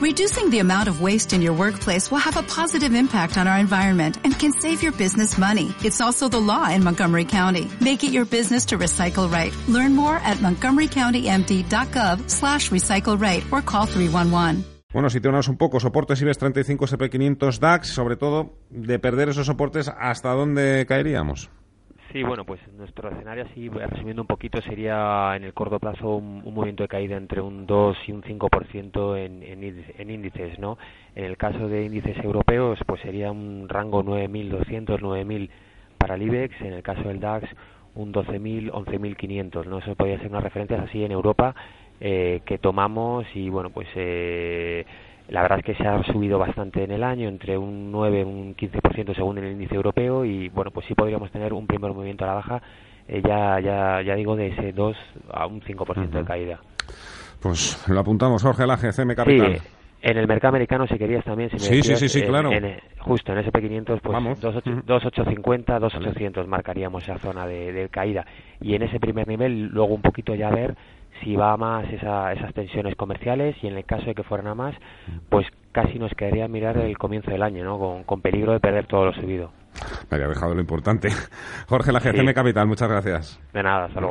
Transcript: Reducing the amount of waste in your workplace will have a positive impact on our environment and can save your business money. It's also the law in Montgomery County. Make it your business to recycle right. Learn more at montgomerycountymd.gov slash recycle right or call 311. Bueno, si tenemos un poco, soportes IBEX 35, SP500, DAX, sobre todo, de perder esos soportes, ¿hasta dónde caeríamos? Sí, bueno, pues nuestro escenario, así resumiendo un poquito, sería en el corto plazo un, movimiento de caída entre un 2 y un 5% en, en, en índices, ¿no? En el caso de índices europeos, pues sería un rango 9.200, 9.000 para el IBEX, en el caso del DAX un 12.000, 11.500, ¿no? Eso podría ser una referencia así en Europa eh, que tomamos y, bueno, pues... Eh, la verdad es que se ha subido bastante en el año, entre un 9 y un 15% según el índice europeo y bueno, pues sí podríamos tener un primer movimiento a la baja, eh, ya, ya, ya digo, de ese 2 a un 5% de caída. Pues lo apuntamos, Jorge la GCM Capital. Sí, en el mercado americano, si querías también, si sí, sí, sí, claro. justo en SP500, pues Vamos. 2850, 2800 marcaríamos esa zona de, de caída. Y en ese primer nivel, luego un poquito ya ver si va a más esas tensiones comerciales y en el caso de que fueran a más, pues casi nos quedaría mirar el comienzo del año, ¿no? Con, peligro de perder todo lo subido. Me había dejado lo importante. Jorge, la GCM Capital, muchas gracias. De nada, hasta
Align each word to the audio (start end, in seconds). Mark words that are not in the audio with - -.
Reducing 0.00 0.48
the 0.48 0.60
amount 0.60 0.88
of 0.88 1.02
waste 1.02 1.34
in 1.34 1.42
your 1.42 1.52
workplace 1.52 2.10
will 2.10 2.24
have 2.24 2.38
a 2.38 2.42
positive 2.42 2.94
impact 2.94 3.36
on 3.36 3.46
our 3.46 3.58
environment 3.58 4.16
and 4.24 4.32
can 4.32 4.50
save 4.50 4.82
your 4.82 4.92
business 4.92 5.36
money. 5.36 5.74
It's 5.84 6.00
also 6.00 6.26
the 6.26 6.40
law 6.40 6.70
in 6.70 6.82
Montgomery 6.82 7.26
County. 7.26 7.68
Make 7.82 8.02
it 8.02 8.10
your 8.10 8.24
business 8.24 8.64
to 8.68 8.78
recycle 8.78 9.30
right. 9.30 9.52
Learn 9.68 9.94
more 9.94 10.16
at 10.24 10.38
montgomerycountymd.gov 10.38 12.30
slash 12.30 12.70
recycle 12.70 13.20
right 13.20 13.44
or 13.52 13.60
call 13.60 13.84
311. 13.84 14.64
Bueno, 14.90 15.10
si 15.10 15.20
tenemos 15.20 15.48
un 15.48 15.58
poco, 15.58 15.78
soportes 15.78 16.20
IBEX 16.22 16.38
35, 16.38 16.86
SP500, 16.86 17.58
DAX, 17.58 17.88
sobre 17.88 18.16
todo, 18.16 18.56
de 18.70 18.98
perder 18.98 19.28
esos 19.28 19.46
soportes, 19.46 19.88
¿hasta 19.88 20.30
dónde 20.30 20.86
caeríamos? 20.88 21.50
Sí, 22.12 22.24
bueno, 22.24 22.44
pues 22.44 22.60
nuestro 22.76 23.08
escenario, 23.08 23.44
así 23.44 23.68
resumiendo 23.68 24.22
un 24.22 24.26
poquito, 24.26 24.60
sería 24.62 25.32
en 25.36 25.44
el 25.44 25.54
corto 25.54 25.78
plazo 25.78 26.16
un, 26.16 26.42
movimiento 26.42 26.82
de 26.82 26.88
caída 26.88 27.16
entre 27.16 27.40
un 27.40 27.66
2 27.66 27.96
y 28.08 28.12
un 28.12 28.22
5% 28.22 29.16
en, 29.16 29.42
en, 29.44 29.84
en 29.96 30.10
índices, 30.10 30.58
¿no? 30.58 30.76
En 31.14 31.24
el 31.24 31.36
caso 31.36 31.68
de 31.68 31.84
índices 31.84 32.16
europeos, 32.24 32.80
pues 32.84 33.00
sería 33.02 33.30
un 33.30 33.68
rango 33.68 34.02
9.200, 34.02 34.98
9.000 34.98 35.50
para 35.98 36.16
el 36.16 36.22
IBEX, 36.22 36.60
en 36.62 36.72
el 36.72 36.82
caso 36.82 37.02
del 37.02 37.20
DAX 37.20 37.48
un 37.94 38.12
12.000, 38.12 38.72
11.500, 38.72 39.66
¿no? 39.66 39.78
Eso 39.78 39.94
podría 39.94 40.18
ser 40.18 40.30
una 40.30 40.40
referencia 40.40 40.82
así 40.82 41.04
en 41.04 41.12
Europa 41.12 41.54
eh, 42.00 42.40
que 42.44 42.58
tomamos 42.58 43.24
y, 43.34 43.50
bueno, 43.50 43.70
pues... 43.70 43.88
Eh, 43.94 44.84
la 45.40 45.44
verdad 45.44 45.60
es 45.60 45.64
que 45.64 45.82
se 45.82 45.88
ha 45.88 46.02
subido 46.02 46.38
bastante 46.38 46.84
en 46.84 46.90
el 46.90 47.02
año, 47.02 47.26
entre 47.26 47.56
un 47.56 47.90
9 47.90 48.20
y 48.20 48.22
un 48.24 48.54
15% 48.54 49.14
según 49.14 49.38
el 49.38 49.52
índice 49.52 49.74
europeo 49.74 50.22
y 50.22 50.50
bueno, 50.50 50.70
pues 50.70 50.84
sí 50.86 50.94
podríamos 50.94 51.30
tener 51.30 51.54
un 51.54 51.66
primer 51.66 51.94
movimiento 51.94 52.24
a 52.24 52.28
la 52.28 52.34
baja, 52.34 52.62
eh, 53.08 53.22
ya, 53.26 53.58
ya, 53.58 54.02
ya 54.02 54.14
digo, 54.16 54.36
de 54.36 54.48
ese 54.48 54.72
2 54.72 54.94
a 55.32 55.46
un 55.46 55.62
5% 55.62 56.10
de 56.10 56.24
caída. 56.24 56.60
Pues 57.40 57.82
lo 57.88 58.00
apuntamos, 58.00 58.42
Jorge 58.42 58.66
la 58.66 58.76
GCM 58.76 59.14
Capital. 59.14 59.56
Sí, 59.56 59.66
en 60.02 60.18
el 60.18 60.28
mercado 60.28 60.50
americano, 60.50 60.86
si 60.86 60.98
querías 60.98 61.24
también, 61.24 61.48
si 61.48 61.58
sí, 61.58 61.82
sí, 61.82 62.08
sí, 62.10 62.22
claro. 62.22 62.50
justo 62.98 63.32
en 63.32 63.38
SP500, 63.38 64.00
pues 64.02 64.12
Vamos. 64.12 64.40
2850, 64.40 65.78
2800 65.78 66.46
marcaríamos 66.48 67.02
esa 67.02 67.18
zona 67.18 67.46
de, 67.46 67.72
de 67.72 67.88
caída. 67.88 68.26
Y 68.60 68.74
en 68.74 68.82
ese 68.82 69.00
primer 69.00 69.26
nivel, 69.26 69.68
luego 69.68 69.94
un 69.94 70.02
poquito 70.02 70.34
ya 70.34 70.50
ver 70.50 70.76
si 71.22 71.36
va 71.36 71.52
a 71.52 71.56
más 71.56 71.84
esas 71.92 72.54
tensiones 72.54 72.96
comerciales 72.96 73.56
y 73.62 73.66
en 73.66 73.76
el 73.76 73.84
caso 73.84 74.06
de 74.06 74.14
que 74.14 74.22
fueran 74.22 74.46
a 74.46 74.54
más, 74.54 74.74
pues 75.28 75.46
casi 75.72 75.98
nos 75.98 76.12
quedaría 76.12 76.48
mirar 76.48 76.78
el 76.78 76.96
comienzo 76.98 77.30
del 77.30 77.42
año, 77.42 77.64
¿no? 77.64 78.04
Con, 78.04 78.20
peligro 78.20 78.52
de 78.52 78.60
perder 78.60 78.86
todo 78.86 79.06
lo 79.06 79.12
subido. 79.12 79.52
Me 80.10 80.16
había 80.16 80.28
dejado 80.28 80.54
lo 80.54 80.60
importante. 80.60 81.08
Jorge, 81.68 81.92
la 81.92 82.00
GCM 82.00 82.32
Capital, 82.32 82.66
muchas 82.66 82.88
gracias. 82.88 83.40
De 83.52 83.62
nada, 83.62 83.86
hasta 83.86 84.00